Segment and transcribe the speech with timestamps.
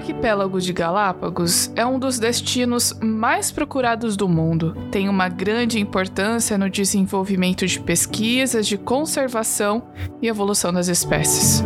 [0.00, 4.74] Arquipélago de Galápagos é um dos destinos mais procurados do mundo.
[4.90, 9.82] Tem uma grande importância no desenvolvimento de pesquisas de conservação
[10.22, 11.62] e evolução das espécies.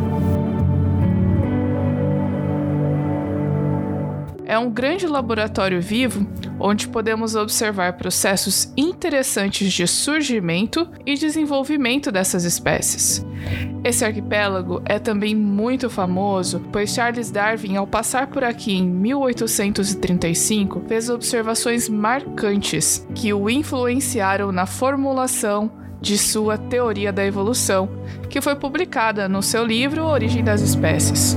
[4.54, 6.24] É um grande laboratório vivo
[6.60, 13.26] onde podemos observar processos interessantes de surgimento e desenvolvimento dessas espécies.
[13.82, 20.84] Esse arquipélago é também muito famoso, pois Charles Darwin, ao passar por aqui em 1835,
[20.86, 25.68] fez observações marcantes que o influenciaram na formulação
[26.00, 27.88] de sua teoria da evolução,
[28.30, 31.36] que foi publicada no seu livro Origem das Espécies.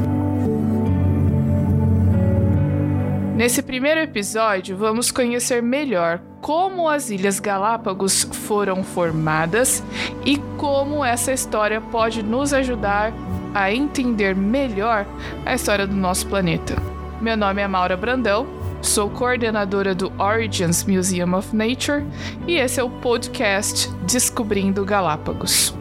[3.37, 9.83] Nesse primeiro episódio, vamos conhecer melhor como as Ilhas Galápagos foram formadas
[10.25, 13.13] e como essa história pode nos ajudar
[13.53, 15.05] a entender melhor
[15.45, 16.81] a história do nosso planeta.
[17.21, 18.47] Meu nome é Maura Brandão,
[18.81, 22.03] sou coordenadora do Origins Museum of Nature
[22.47, 25.77] e esse é o podcast Descobrindo Galápagos.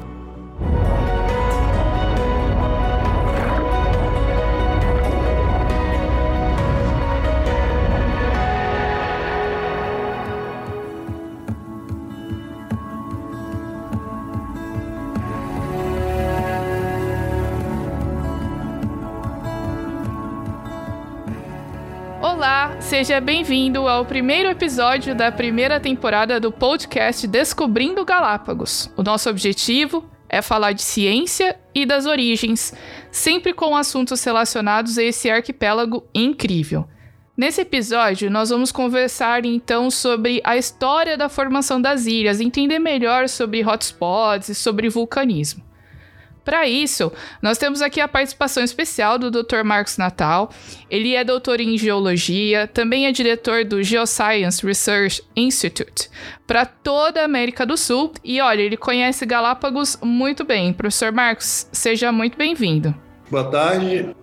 [22.81, 28.91] Seja bem-vindo ao primeiro episódio da primeira temporada do podcast Descobrindo Galápagos.
[28.97, 32.73] O nosso objetivo é falar de ciência e das origens,
[33.11, 36.89] sempre com assuntos relacionados a esse arquipélago incrível.
[37.37, 43.29] Nesse episódio, nós vamos conversar então sobre a história da formação das ilhas, entender melhor
[43.29, 45.66] sobre hotspots e sobre vulcanismo.
[46.46, 47.12] Para isso,
[47.42, 49.64] nós temos aqui a participação especial do Dr.
[49.64, 50.48] Marcos Natal.
[50.89, 56.08] Ele é doutor em geologia, também é diretor do Geoscience Research Institute
[56.46, 58.12] para toda a América do Sul.
[58.23, 60.73] E olha, ele conhece Galápagos muito bem.
[60.73, 62.95] Professor Marcos, seja muito bem-vindo.
[63.29, 64.14] Boa tarde.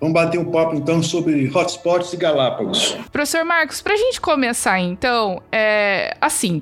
[0.00, 2.96] Vamos bater um papo então sobre hotspots e Galápagos.
[3.12, 6.60] Professor Marcos, para a gente começar então, é assim,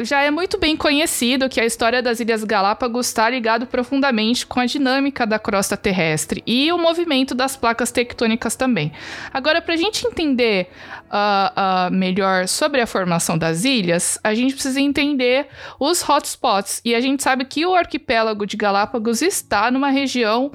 [0.00, 4.60] já é muito bem conhecido que a história das Ilhas Galápagos está ligado profundamente com
[4.60, 8.92] a dinâmica da crosta terrestre e o movimento das placas tectônicas também.
[9.32, 10.68] Agora, para a gente entender
[11.06, 15.48] uh, uh, melhor sobre a formação das ilhas, a gente precisa entender
[15.78, 20.52] os hotspots e a gente sabe que o arquipélago de Galápagos está numa região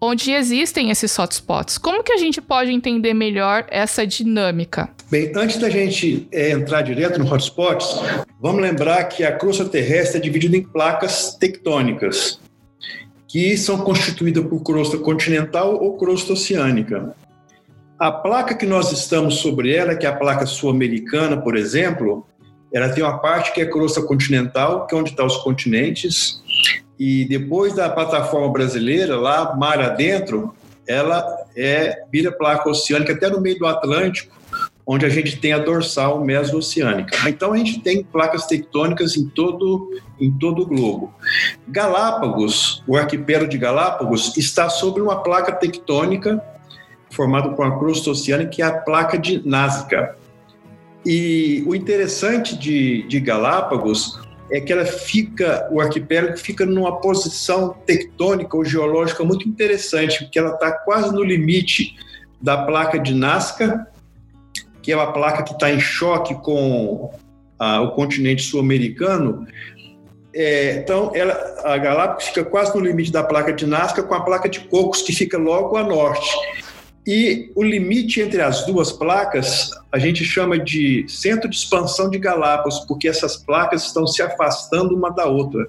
[0.00, 1.78] onde existem esses hotspots.
[1.78, 4.90] Como que a gente pode entender melhor essa dinâmica?
[5.10, 7.86] Bem, antes da gente é, entrar direto no hotspots,
[8.40, 12.40] vamos lembrar que a crosta terrestre é dividida em placas tectônicas,
[13.28, 17.14] que são constituídas por crosta continental ou crosta oceânica.
[17.98, 22.26] A placa que nós estamos sobre ela, que é a placa sul-americana, por exemplo,
[22.72, 26.42] ela tem uma parte que é crosta continental, que é onde estão os continentes,
[26.98, 30.54] e depois da plataforma brasileira, lá mar adentro,
[30.86, 31.24] ela
[31.56, 34.34] é vira placa oceânica até no meio do Atlântico,
[34.86, 37.28] onde a gente tem a dorsal meso-oceânica.
[37.28, 39.90] Então a gente tem placas tectônicas em todo
[40.20, 41.12] em todo o globo.
[41.68, 46.42] Galápagos, o arquipélago de Galápagos está sobre uma placa tectônica
[47.10, 50.16] formada por uma crosta oceânica que é a placa de Nazca.
[51.04, 54.18] E o interessante de, de Galápagos
[54.50, 60.38] é que ela fica, o arquipélago fica numa posição tectônica ou geológica muito interessante, porque
[60.38, 61.96] ela está quase no limite
[62.40, 63.86] da placa de Nazca,
[64.82, 67.10] que é uma placa que está em choque com
[67.58, 69.46] a, o continente sul-americano.
[70.32, 74.20] É, então, ela, a Galápagos fica quase no limite da placa de Nazca com a
[74.20, 76.30] placa de Cocos, que fica logo a norte.
[77.06, 82.18] E o limite entre as duas placas a gente chama de centro de expansão de
[82.18, 85.68] Galápagos, porque essas placas estão se afastando uma da outra.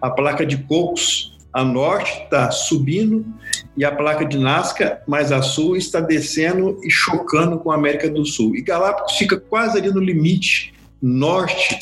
[0.00, 3.26] A placa de Cocos, a norte, está subindo,
[3.76, 8.08] e a placa de Nazca, mais a sul, está descendo e chocando com a América
[8.08, 8.54] do Sul.
[8.54, 10.72] E Galápagos fica quase ali no limite
[11.02, 11.78] norte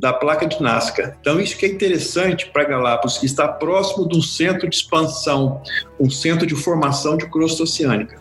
[0.00, 1.14] da placa de Nazca.
[1.20, 5.62] Então, isso que é interessante para Galápagos, está próximo de um centro de expansão,
[6.00, 8.16] um centro de formação de crosta oceânica.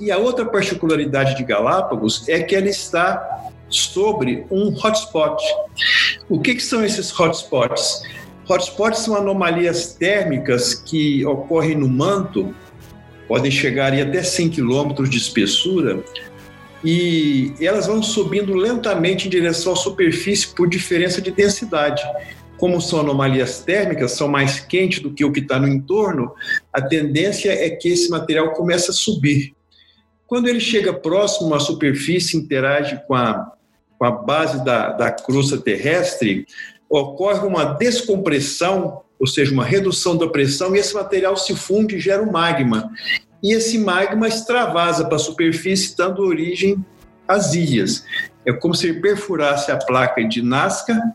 [0.00, 5.40] E a outra particularidade de Galápagos é que ela está sobre um hotspot.
[6.28, 8.02] O que, que são esses hotspots?
[8.48, 12.52] Hotspots são anomalias térmicas que ocorrem no manto,
[13.28, 16.02] podem chegar até 100 quilômetros de espessura,
[16.84, 22.02] e elas vão subindo lentamente em direção à superfície por diferença de densidade.
[22.58, 26.32] Como são anomalias térmicas, são mais quentes do que o que está no entorno,
[26.72, 29.54] a tendência é que esse material comece a subir.
[30.26, 33.52] Quando ele chega próximo à superfície, interage com a,
[33.98, 36.46] com a base da, da crosta terrestre,
[36.88, 42.00] ocorre uma descompressão, ou seja, uma redução da pressão, e esse material se funde e
[42.00, 42.90] gera o magma.
[43.42, 46.84] E esse magma extravasa para a superfície, dando origem
[47.26, 48.04] às ilhas.
[48.46, 51.14] É como se perfurasse a placa de Nazca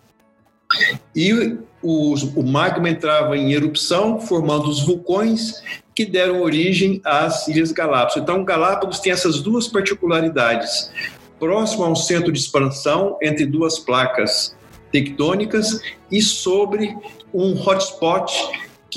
[1.16, 5.62] e o, o magma entrava em erupção, formando os vulcões
[5.96, 8.18] que deram origem às Ilhas Galápagos.
[8.18, 10.92] Então, Galápagos tem essas duas particularidades.
[11.40, 14.56] Próximo a um centro de expansão entre duas placas
[14.92, 15.82] tectônicas
[16.12, 16.96] e sobre
[17.34, 18.32] um hotspot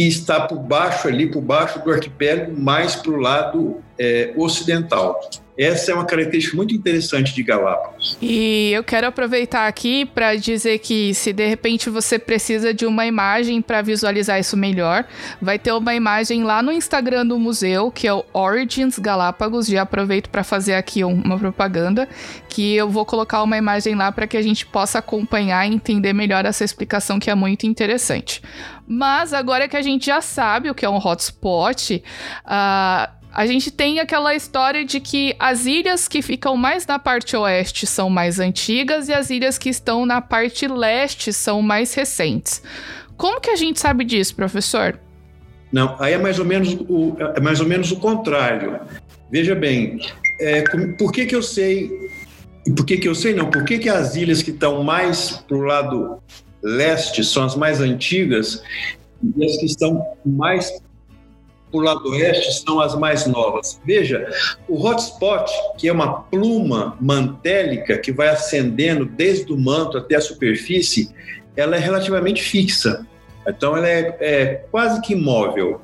[0.01, 5.21] que está por baixo ali, por baixo do arquipélago, mais para o lado é, ocidental.
[5.59, 8.17] Essa é uma característica muito interessante de Galápagos.
[8.23, 13.05] E eu quero aproveitar aqui para dizer que se de repente você precisa de uma
[13.05, 15.05] imagem para visualizar isso melhor,
[15.39, 19.67] vai ter uma imagem lá no Instagram do museu, que é o Origins Galápagos.
[19.67, 22.09] Já aproveito para fazer aqui uma propaganda,
[22.49, 26.15] que eu vou colocar uma imagem lá para que a gente possa acompanhar e entender
[26.15, 28.41] melhor essa explicação que é muito interessante.
[28.93, 32.03] Mas agora que a gente já sabe o que é um hotspot,
[32.45, 37.37] uh, a gente tem aquela história de que as ilhas que ficam mais na parte
[37.37, 42.65] oeste são mais antigas e as ilhas que estão na parte leste são mais recentes.
[43.17, 44.99] Como que a gente sabe disso, professor?
[45.71, 48.81] Não, aí é mais ou menos o, é mais ou menos o contrário.
[49.31, 50.01] Veja bem,
[50.41, 50.65] é,
[50.99, 51.89] por que, que eu sei
[52.77, 53.49] por que, que eu sei não?
[53.49, 56.21] Por que, que as ilhas que estão mais para o lado
[56.63, 58.63] leste são as mais antigas
[59.37, 60.73] e as que estão mais
[61.71, 63.81] por lado oeste são as mais novas.
[63.85, 64.29] Veja,
[64.69, 70.21] o hotspot, que é uma pluma mantélica que vai ascendendo desde o manto até a
[70.21, 71.11] superfície,
[71.57, 73.07] ela é relativamente fixa.
[73.47, 75.81] Então, ela é, é quase que imóvel.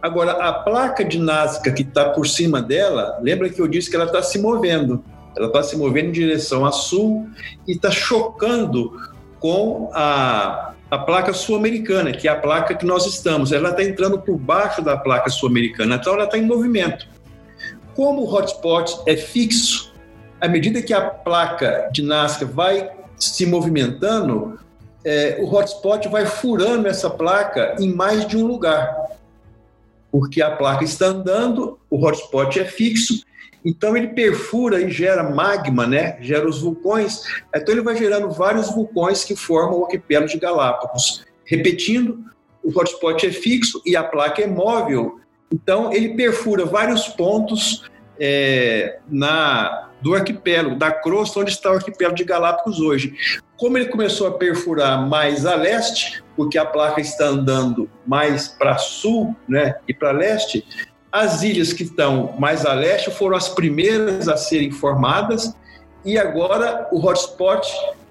[0.00, 3.96] Agora, a placa de Nazca que está por cima dela, lembra que eu disse que
[3.96, 5.04] ela está se movendo.
[5.36, 7.28] Ela está se movendo em direção a sul
[7.66, 8.92] e está chocando
[9.44, 13.52] com a, a placa sul-americana, que é a placa que nós estamos.
[13.52, 17.06] Ela está entrando por baixo da placa sul-americana, então ela está em movimento.
[17.94, 19.92] Como o hotspot é fixo,
[20.40, 24.58] à medida que a placa de Nazca vai se movimentando,
[25.04, 28.96] é, o hotspot vai furando essa placa em mais de um lugar.
[30.10, 33.22] Porque a placa está andando, o hotspot é fixo
[33.64, 36.18] então ele perfura e gera magma, né?
[36.20, 37.22] Gera os vulcões.
[37.54, 41.24] Então ele vai gerando vários vulcões que formam o arquipélago de Galápagos.
[41.46, 42.24] Repetindo,
[42.62, 45.18] o hotspot é fixo e a placa é móvel.
[45.52, 47.88] Então ele perfura vários pontos
[48.20, 53.14] é, na do arquipélago, da crosta onde está o arquipélago de Galápagos hoje.
[53.56, 58.76] Como ele começou a perfurar mais a leste, porque a placa está andando mais para
[58.76, 60.62] sul, né, e para leste,
[61.14, 65.54] as ilhas que estão mais a leste foram as primeiras a serem formadas
[66.04, 67.64] e agora o hotspot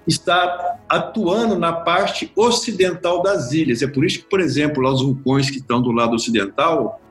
[0.07, 3.81] está atuando na parte ocidental das ilhas.
[3.81, 7.01] É por isso que, por exemplo, lá os vulcões que estão do lado ocidental,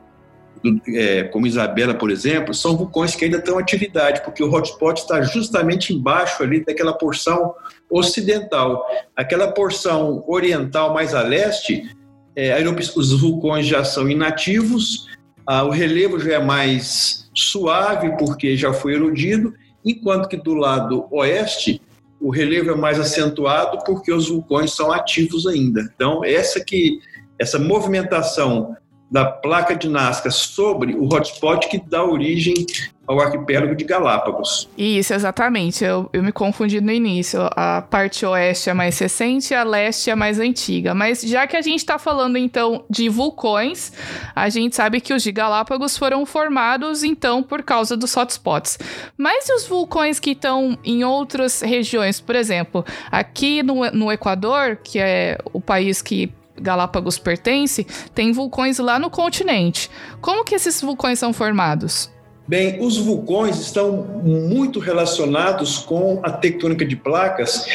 [0.87, 4.99] é, como Isabela, por exemplo, são vulcões que ainda estão em atividade, porque o hotspot
[4.99, 7.53] está justamente embaixo ali daquela porção
[7.87, 8.83] ocidental.
[9.15, 11.95] Aquela porção oriental mais a leste,
[12.35, 12.51] é,
[12.95, 15.12] os vulcões já são inativos,
[15.45, 21.07] ah, o relevo já é mais suave, porque já foi erodido, enquanto que do lado
[21.11, 21.81] oeste,
[22.19, 25.81] o relevo é mais acentuado, porque os vulcões são ativos ainda.
[25.93, 26.99] Então, essa que
[27.37, 28.77] essa movimentação
[29.13, 32.65] da placa de Nazca sobre o hotspot que dá origem
[33.05, 34.67] ao arquipélago de Galápagos.
[34.75, 35.83] Isso, exatamente.
[35.83, 37.41] Eu, eu me confundi no início.
[37.51, 40.95] A parte oeste é mais recente, a leste é mais antiga.
[40.95, 43.93] Mas já que a gente está falando então de vulcões,
[44.35, 48.79] a gente sabe que os de Galápagos foram formados então por causa dos hotspots.
[49.15, 52.19] Mas e os vulcões que estão em outras regiões?
[52.19, 58.77] Por exemplo, aqui no, no Equador, que é o país que Galápagos pertence, tem vulcões
[58.79, 59.89] lá no continente.
[60.21, 62.11] Como que esses vulcões são formados?
[62.47, 67.65] Bem, os vulcões estão muito relacionados com a tectônica de placas,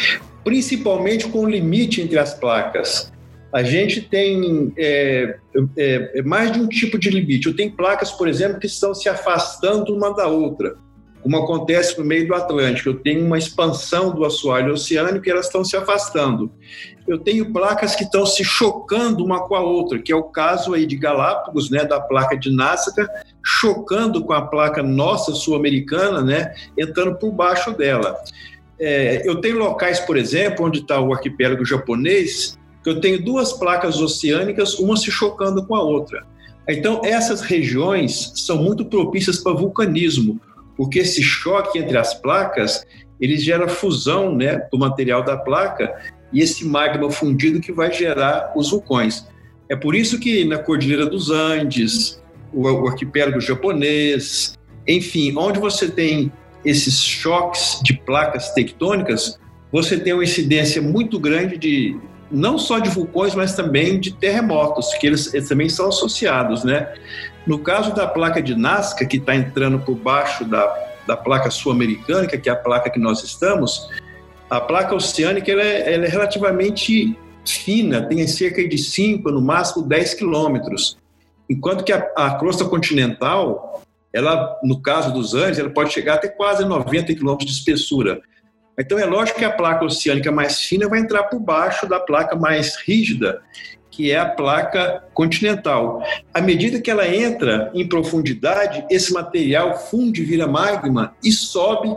[0.45, 3.11] principalmente com o limite entre as placas.
[3.53, 5.39] A gente tem é,
[5.77, 7.47] é, é mais de um tipo de limite.
[7.47, 10.77] Eu tenho placas, por exemplo, que estão se afastando uma da outra
[11.23, 12.89] como acontece no meio do Atlântico.
[12.89, 16.51] Eu tenho uma expansão do assoalho oceânico e elas estão se afastando.
[17.07, 20.75] Eu tenho placas que estão se chocando uma com a outra, que é o caso
[20.75, 23.09] aí de Galápagos, né, da placa de Nazca,
[23.43, 28.17] chocando com a placa nossa sul-americana, né, entrando por baixo dela.
[28.79, 33.53] É, eu tenho locais, por exemplo, onde está o arquipélago japonês, que eu tenho duas
[33.55, 36.25] placas oceânicas, uma se chocando com a outra.
[36.69, 40.39] Então, essas regiões são muito propícias para vulcanismo,
[40.79, 42.87] porque esse choque entre as placas
[43.21, 45.93] ele gera fusão né, do material da placa
[46.33, 49.27] e esse magma fundido que vai gerar os vulcões.
[49.69, 54.55] É por isso que na Cordilheira dos Andes, o, arquipélago japonês,
[54.87, 56.33] enfim, onde você tem
[56.65, 59.39] esses choques de placas tectônicas,
[59.73, 61.99] você tem uma incidência muito grande de
[62.31, 66.95] não só de vulcões, mas também de terremotos, que eles, eles também são associados, né?
[67.49, 70.67] No caso da placa de Nazca, que está entrando por baixo da,
[71.07, 73.89] da placa sul-americana, que é a placa que nós estamos,
[74.51, 79.83] a placa oceânica ela é, ela é relativamente fina, tem cerca de 5, no máximo
[79.87, 80.99] 10 quilômetros,
[81.49, 86.29] enquanto que a, a, crosta continental, ela, no caso dos Andes, ela pode chegar até
[86.29, 88.21] quase 90 quilômetros de espessura.
[88.79, 92.37] Então é lógico que a placa oceânica mais fina vai entrar por baixo da placa
[92.37, 93.41] mais rígida,
[93.99, 96.01] que é a placa continental.
[96.33, 101.93] À medida que ela entra em profundidade, esse material funde, vira magma e sobe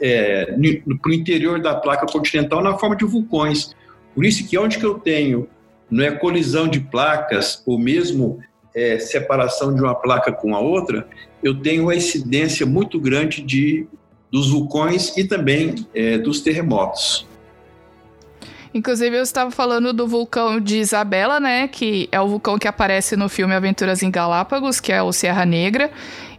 [0.00, 3.76] é, para o interior da placa continental na forma de vulcões.
[4.14, 5.46] Por isso que onde que eu tenho
[5.90, 8.38] não é colisão de placas ou mesmo
[8.74, 11.06] é, separação de uma placa com a outra,
[11.42, 13.86] eu tenho uma incidência muito grande de
[14.32, 17.26] dos vulcões e também é, dos terremotos.
[18.74, 21.68] Inclusive, eu estava falando do vulcão de Isabela, né?
[21.68, 25.46] Que é o vulcão que aparece no filme Aventuras em Galápagos, que é o Serra
[25.46, 25.92] Negra.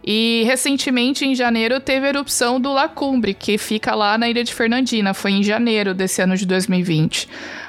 [0.04, 4.52] E recentemente, em janeiro, teve a erupção do Lacumbre, que fica lá na ilha de
[4.52, 5.14] Fernandina.
[5.14, 7.26] Foi em janeiro desse ano de 2020.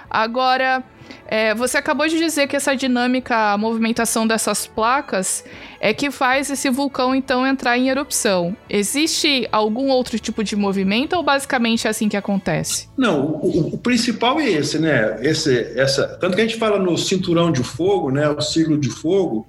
[0.09, 0.83] Agora,
[1.27, 5.43] é, você acabou de dizer que essa dinâmica, a movimentação dessas placas
[5.79, 8.55] é que faz esse vulcão então entrar em erupção.
[8.69, 12.87] Existe algum outro tipo de movimento ou basicamente é assim que acontece?
[12.97, 15.17] Não, o, o principal é esse, né?
[15.21, 18.29] Esse, essa, tanto que a gente fala no cinturão de fogo, né?
[18.29, 19.45] O ciclo de fogo.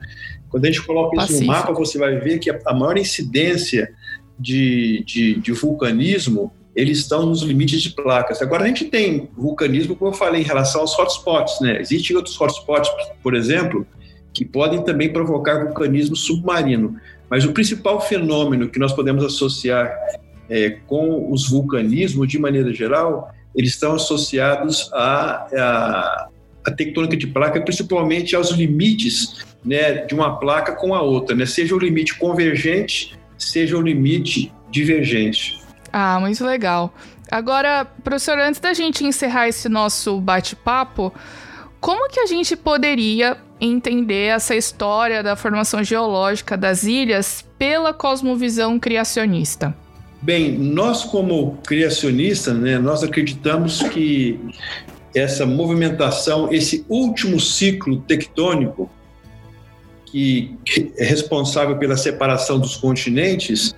[0.50, 1.42] Quando a gente coloca Pacífico.
[1.42, 3.92] isso no mapa, você vai ver que a, a maior incidência
[4.38, 8.40] de, de, de vulcanismo eles estão nos limites de placas.
[8.40, 11.60] Agora, a gente tem vulcanismo, como eu falei, em relação aos hotspots.
[11.60, 11.80] Né?
[11.80, 12.88] Existem outros hotspots,
[13.20, 13.84] por exemplo,
[14.32, 16.94] que podem também provocar vulcanismo submarino.
[17.28, 19.92] Mas o principal fenômeno que nós podemos associar
[20.48, 26.28] é, com os vulcanismos, de maneira geral, eles estão associados à, à,
[26.64, 31.44] à tectônica de placa, principalmente aos limites né, de uma placa com a outra, né?
[31.44, 35.58] seja o limite convergente, seja o limite divergente.
[35.92, 36.92] Ah, muito legal.
[37.30, 41.12] Agora, professor, antes da gente encerrar esse nosso bate-papo,
[41.80, 48.78] como que a gente poderia entender essa história da formação geológica das ilhas pela cosmovisão
[48.78, 49.74] criacionista?
[50.20, 54.38] Bem, nós como criacionistas, né, nós acreditamos que
[55.14, 58.90] essa movimentação, esse último ciclo tectônico
[60.06, 60.56] que
[60.96, 63.74] é responsável pela separação dos continentes,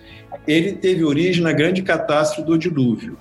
[0.46, 3.16] ele teve origem na grande catástrofe do dilúvio.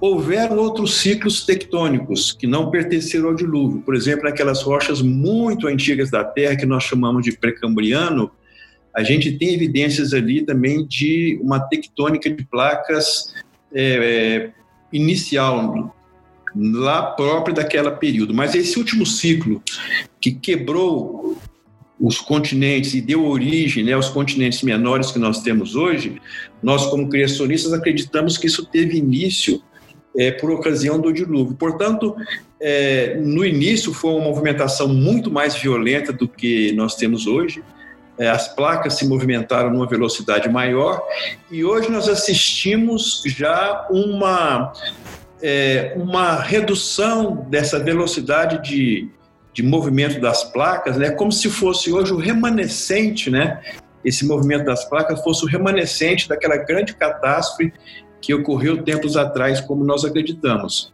[0.00, 6.10] Houveram outros ciclos tectônicos que não pertenceram ao dilúvio, por exemplo, aquelas rochas muito antigas
[6.10, 8.30] da Terra que nós chamamos de pré-cambriano,
[8.96, 13.34] a gente tem evidências ali também de uma tectônica de placas
[13.74, 14.50] é,
[14.90, 15.94] inicial,
[16.54, 18.32] lá própria daquela período.
[18.32, 19.62] Mas esse último ciclo
[20.18, 21.36] que quebrou
[21.98, 26.20] os continentes e deu origem né, aos continentes menores que nós temos hoje,
[26.62, 29.62] nós, como criacionistas, acreditamos que isso teve início
[30.18, 31.56] é, por ocasião do dilúvio.
[31.56, 32.14] Portanto,
[32.60, 37.62] é, no início foi uma movimentação muito mais violenta do que nós temos hoje.
[38.18, 41.02] É, as placas se movimentaram numa velocidade maior
[41.50, 44.72] e hoje nós assistimos já uma,
[45.42, 49.10] é, uma redução dessa velocidade de,
[49.56, 53.58] de movimento das placas, né, como se fosse hoje o remanescente, né,
[54.04, 57.72] esse movimento das placas fosse o remanescente daquela grande catástrofe
[58.20, 60.92] que ocorreu tempos atrás, como nós acreditamos.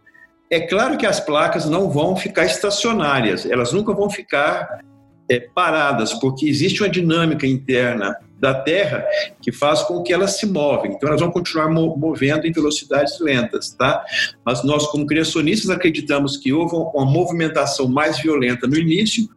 [0.49, 4.79] É claro que as placas não vão ficar estacionárias, elas nunca vão ficar
[5.27, 9.05] é, paradas, porque existe uma dinâmica interna da Terra
[9.41, 10.91] que faz com que elas se movem.
[10.91, 14.03] Então, elas vão continuar movendo em velocidades lentas, tá?
[14.45, 19.29] Mas nós, como criacionistas, acreditamos que houve uma movimentação mais violenta no início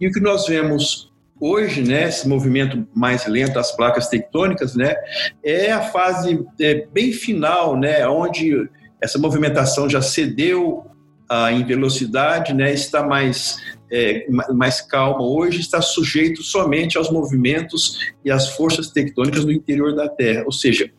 [0.00, 4.94] e o que nós vemos hoje, né, esse movimento mais lento das placas tectônicas, né,
[5.44, 8.66] é a fase é, bem final, né, onde
[8.98, 10.86] essa movimentação já cedeu
[11.28, 13.58] ah, em velocidade, né, está mais
[13.90, 19.94] é, mais calma hoje, está sujeito somente aos movimentos e às forças tectônicas no interior
[19.94, 20.42] da Terra.
[20.46, 20.90] Ou seja,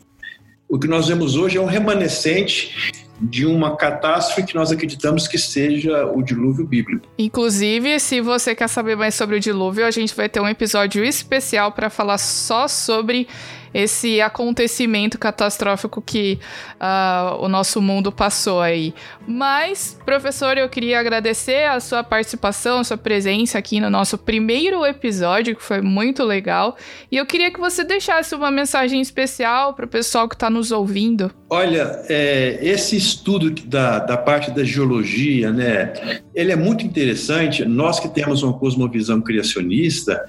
[0.68, 5.38] o que nós vemos hoje é um remanescente de uma catástrofe que nós acreditamos que
[5.38, 7.08] seja o dilúvio bíblico.
[7.18, 11.04] Inclusive, se você quer saber mais sobre o dilúvio, a gente vai ter um episódio
[11.04, 13.27] especial para falar só sobre
[13.75, 16.39] esse acontecimento catastrófico que
[16.75, 18.94] uh, o nosso mundo passou aí.
[19.27, 24.86] Mas, professor, eu queria agradecer a sua participação, a sua presença aqui no nosso primeiro
[24.86, 26.77] episódio, que foi muito legal.
[27.12, 30.72] E eu queria que você deixasse uma mensagem especial para o pessoal que está nos
[30.72, 31.29] ouvindo.
[31.50, 37.65] Olha, é, esse estudo da, da parte da geologia, né, ele é muito interessante.
[37.65, 40.25] Nós que temos uma cosmovisão criacionista,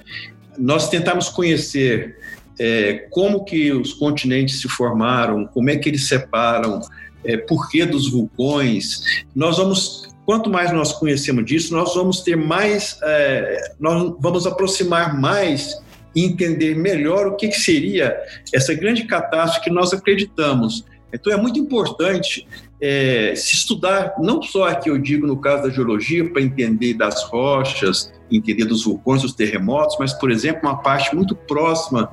[0.59, 2.17] nós tentamos conhecer
[2.59, 6.81] é, como que os continentes se formaram, como é que eles separam,
[7.23, 9.01] é, porquê dos vulcões.
[9.35, 15.19] Nós vamos, quanto mais nós conhecemos disso, nós vamos ter mais, é, nós vamos aproximar
[15.19, 15.77] mais
[16.15, 18.17] e entender melhor o que, que seria
[18.53, 20.83] essa grande catástrofe que nós acreditamos.
[21.13, 22.47] Então é muito importante
[22.81, 27.23] é, se estudar, não só aqui eu digo no caso da geologia, para entender das
[27.23, 32.11] rochas, entender dos vulcões, dos terremotos, mas, por exemplo, uma parte muito próxima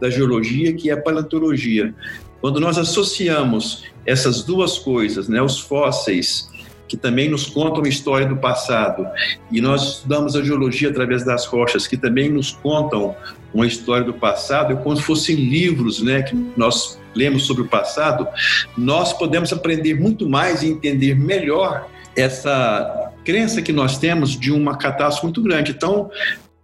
[0.00, 1.94] da geologia, que é a paleontologia.
[2.40, 6.50] Quando nós associamos essas duas coisas, né, os fósseis,
[6.86, 9.06] que também nos contam a história do passado,
[9.50, 13.16] e nós estudamos a geologia através das rochas, que também nos contam
[13.52, 17.68] uma história do passado, é como se fossem livros né, que nós lemos sobre o
[17.68, 18.28] passado,
[18.76, 24.76] nós podemos aprender muito mais e entender melhor essa crença que nós temos de uma
[24.76, 25.72] catástrofe muito grande.
[25.72, 26.10] Então,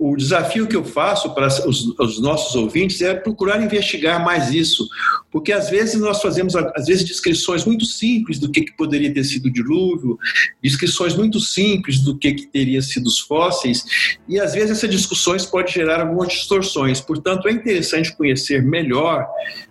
[0.01, 4.89] o desafio que eu faço para os, os, nossos ouvintes é procurar investigar mais isso,
[5.31, 9.23] porque às vezes nós fazemos às vezes descrições muito simples do que, que poderia ter
[9.25, 10.19] sido o dilúvio,
[10.63, 13.85] descrições muito simples do que, que teria sido os fósseis,
[14.27, 17.03] e às vezes essas discussões podem gerar algumas distorções.
[17.03, 19.29] Portanto, é interessante conhecer melhor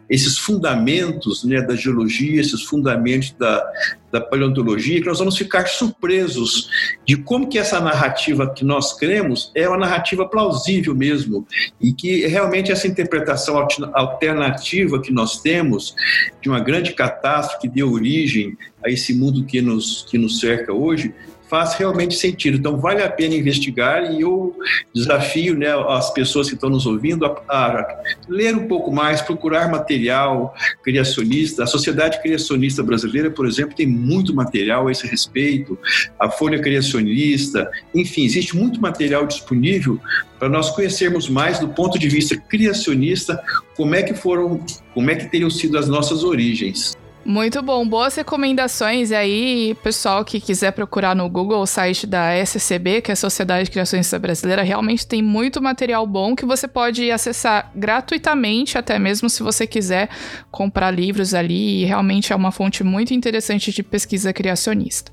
[0.10, 3.64] esses fundamentos né, da geologia, esses fundamentos da,
[4.12, 6.70] da paleontologia, que nós vamos ficar surpresos
[7.06, 11.46] de como que essa narrativa que nós cremos é uma narrativa plausível mesmo,
[11.80, 15.96] e que realmente essa interpretação alternativa que nós temos
[16.42, 20.74] de uma grande catástrofe que deu origem a esse mundo que nos, que nos cerca
[20.74, 21.14] hoje,
[21.50, 22.58] faz realmente sentido.
[22.58, 24.56] Então, vale a pena investigar e eu
[24.94, 29.70] desafio né, as pessoas que estão nos ouvindo a, a, ler um pouco mais, procurar
[29.70, 31.64] material criacionista.
[31.64, 35.78] A Sociedade Criacionista Brasileira, por exemplo, tem muito material a esse respeito,
[36.20, 40.00] a Folha Criacionista, enfim, existe muito material disponível
[40.38, 43.42] para nós conhecermos mais do ponto de vista criacionista
[43.76, 46.98] como é que foram, como é que teriam sido as nossas origens.
[47.30, 49.12] Muito bom, boas recomendações.
[49.12, 53.16] E aí, pessoal que quiser procurar no Google o site da SCB, que é a
[53.16, 59.30] Sociedade Criacionista Brasileira, realmente tem muito material bom que você pode acessar gratuitamente, até mesmo
[59.30, 60.10] se você quiser
[60.50, 61.84] comprar livros ali.
[61.84, 65.12] E realmente é uma fonte muito interessante de pesquisa criacionista.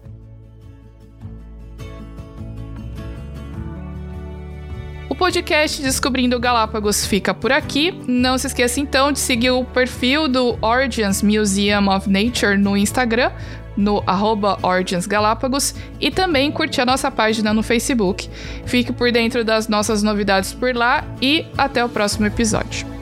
[5.16, 7.98] Podcast Descobrindo Galápagos fica por aqui.
[8.07, 13.31] Não se esqueça então de seguir o perfil do Origins Museum of Nature no Instagram,
[13.76, 18.29] no arroba Origins Galápagos, e também curtir a nossa página no Facebook.
[18.66, 22.95] Fique por dentro das nossas novidades por lá e até o próximo episódio.